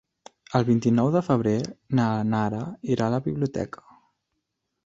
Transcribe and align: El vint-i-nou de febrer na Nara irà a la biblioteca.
El 0.59 0.63
vint-i-nou 0.69 1.09
de 1.15 1.21
febrer 1.27 1.53
na 2.01 2.07
Nara 2.31 2.65
irà 2.97 3.07
a 3.11 3.15
la 3.17 3.23
biblioteca. 3.29 3.89